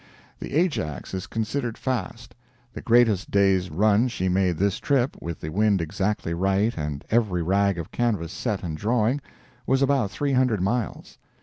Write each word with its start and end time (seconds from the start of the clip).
The 0.39 0.55
Ajax 0.55 1.13
is 1.13 1.27
considered 1.27 1.77
fast; 1.77 2.33
the 2.73 2.81
greatest 2.81 3.29
day's 3.29 3.69
run 3.69 4.07
she 4.07 4.29
made 4.29 4.57
this 4.57 4.79
trip, 4.79 5.15
with 5.21 5.41
the 5.41 5.49
wind 5.51 5.79
exactly 5.79 6.33
right 6.33 6.75
and 6.75 7.05
every 7.11 7.43
rag 7.43 7.77
of 7.77 7.91
canvass 7.91 8.31
set 8.33 8.63
and 8.63 8.75
drawing, 8.75 9.21
was 9.67 9.83
about 9.83 10.09
300 10.09 10.59
miles. 10.59 11.19